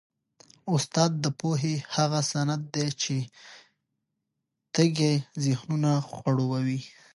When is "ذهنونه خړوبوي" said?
5.45-6.81